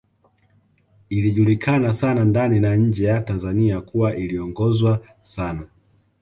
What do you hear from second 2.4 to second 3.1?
na nje